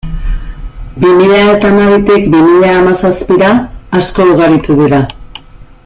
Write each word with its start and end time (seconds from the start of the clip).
Bi 1.01 1.09
mila 1.17 1.41
eta 1.49 1.69
hamabitik 1.73 2.25
bi 2.35 2.39
mila 2.47 2.73
hamazazpira, 2.79 3.53
asko 4.01 4.27
ugaritu 4.33 4.79
dira. 4.81 5.05